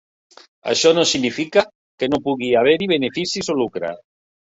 Això 0.71 0.93
no 0.99 1.03
significa 1.09 1.63
que 2.03 2.09
no 2.13 2.19
pugui 2.29 2.49
haver-hi 2.63 2.87
beneficis 2.95 3.51
o 3.55 3.57
lucre. 3.61 3.93